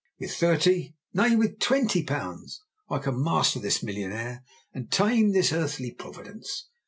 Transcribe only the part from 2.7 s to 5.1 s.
I can master this millionaire and